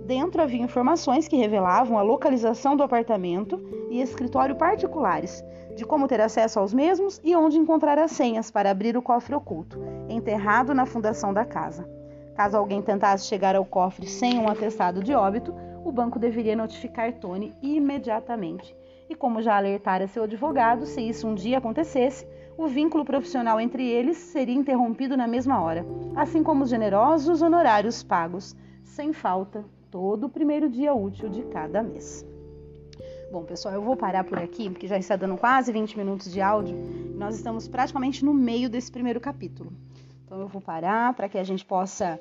Dentro 0.06 0.42
havia 0.42 0.64
informações 0.64 1.28
que 1.28 1.36
revelavam 1.36 1.98
a 1.98 2.02
localização 2.02 2.78
do 2.78 2.82
apartamento 2.82 3.62
e 3.92 4.02
escritório 4.02 4.56
particulares, 4.56 5.44
de 5.76 5.86
como 5.86 6.08
ter 6.08 6.22
acesso 6.22 6.58
aos 6.58 6.74
mesmos 6.74 7.20
e 7.22 7.36
onde 7.36 7.58
encontrar 7.58 8.00
as 8.00 8.12
senhas 8.12 8.50
para 8.50 8.72
abrir 8.72 8.96
o 8.96 9.02
cofre 9.02 9.36
oculto, 9.36 9.78
enterrado 10.08 10.74
na 10.74 10.86
fundação 10.86 11.34
da 11.34 11.44
casa. 11.44 11.86
Caso 12.34 12.56
alguém 12.56 12.82
tentasse 12.82 13.26
chegar 13.26 13.54
ao 13.58 13.66
cofre 13.66 14.08
sem 14.08 14.40
um 14.40 14.48
atestado 14.48 15.04
de 15.04 15.14
óbito, 15.14 15.54
o 15.84 15.92
banco 15.92 16.18
deveria 16.18 16.56
notificar 16.56 17.12
Tony 17.12 17.54
imediatamente. 17.62 18.74
E 19.10 19.16
como 19.16 19.42
já 19.42 19.58
alertara 19.58 20.08
seu 20.08 20.24
advogado, 20.24 20.86
se 20.86 21.02
isso 21.02 21.28
um 21.28 21.36
dia 21.36 21.58
acontecesse, 21.58 22.26
o 22.60 22.68
vínculo 22.68 23.06
profissional 23.06 23.58
entre 23.58 23.88
eles 23.88 24.18
seria 24.18 24.54
interrompido 24.54 25.16
na 25.16 25.26
mesma 25.26 25.62
hora, 25.62 25.86
assim 26.14 26.44
como 26.44 26.66
os 26.66 26.70
generosos 26.70 27.42
honorários 27.42 28.04
pagos, 28.04 28.54
sem 28.84 29.14
falta, 29.14 29.64
todo 29.90 30.26
o 30.26 30.30
primeiro 30.30 30.70
dia 30.70 30.94
útil 30.94 31.30
de 31.30 31.42
cada 31.44 31.82
mês. 31.82 32.26
Bom, 33.32 33.46
pessoal, 33.46 33.76
eu 33.76 33.82
vou 33.82 33.96
parar 33.96 34.26
por 34.26 34.38
aqui, 34.38 34.70
porque 34.70 34.88
já 34.88 34.98
está 34.98 35.16
dando 35.16 35.38
quase 35.38 35.72
20 35.72 35.98
minutos 35.98 36.30
de 36.30 36.42
áudio. 36.42 36.76
E 36.76 37.18
nós 37.18 37.36
estamos 37.36 37.66
praticamente 37.66 38.26
no 38.26 38.34
meio 38.34 38.70
desse 38.70 38.92
primeiro 38.92 39.22
capítulo. 39.22 39.72
Então 40.26 40.42
eu 40.42 40.48
vou 40.48 40.62
parar 40.62 41.14
para 41.14 41.30
que 41.30 41.38
a 41.38 41.44
gente 41.46 41.64
possa 41.64 42.20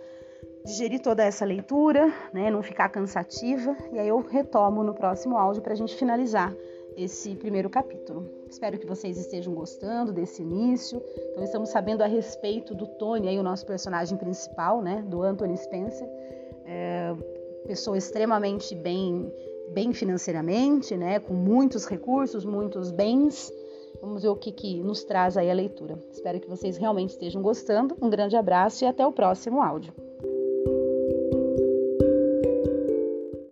digerir 0.64 1.00
toda 1.00 1.24
essa 1.24 1.44
leitura, 1.44 2.12
né, 2.32 2.48
não 2.48 2.62
ficar 2.62 2.88
cansativa, 2.90 3.76
e 3.92 3.98
aí 3.98 4.06
eu 4.06 4.20
retomo 4.20 4.84
no 4.84 4.94
próximo 4.94 5.36
áudio 5.36 5.62
para 5.62 5.72
a 5.72 5.76
gente 5.76 5.96
finalizar 5.96 6.54
esse 6.98 7.36
primeiro 7.36 7.70
capítulo. 7.70 8.28
Espero 8.50 8.76
que 8.76 8.86
vocês 8.86 9.16
estejam 9.16 9.54
gostando 9.54 10.12
desse 10.12 10.42
início. 10.42 11.00
Então 11.30 11.44
estamos 11.44 11.68
sabendo 11.68 12.02
a 12.02 12.06
respeito 12.06 12.74
do 12.74 12.86
Tony, 12.86 13.28
aí 13.28 13.38
o 13.38 13.42
nosso 13.42 13.64
personagem 13.64 14.18
principal, 14.18 14.82
né, 14.82 15.04
do 15.06 15.22
Anthony 15.22 15.56
Spencer, 15.56 16.08
é, 16.66 17.14
pessoa 17.66 17.96
extremamente 17.96 18.74
bem, 18.74 19.32
bem 19.72 19.92
financeiramente, 19.92 20.96
né, 20.96 21.20
com 21.20 21.34
muitos 21.34 21.86
recursos, 21.86 22.44
muitos 22.44 22.90
bens. 22.90 23.52
Vamos 24.00 24.22
ver 24.22 24.28
o 24.28 24.36
que, 24.36 24.50
que 24.50 24.82
nos 24.82 25.04
traz 25.04 25.36
aí 25.36 25.50
a 25.50 25.54
leitura. 25.54 25.98
Espero 26.10 26.40
que 26.40 26.48
vocês 26.48 26.76
realmente 26.76 27.10
estejam 27.10 27.40
gostando. 27.40 27.96
Um 28.02 28.10
grande 28.10 28.36
abraço 28.36 28.84
e 28.84 28.86
até 28.86 29.06
o 29.06 29.12
próximo 29.12 29.62
áudio. 29.62 29.92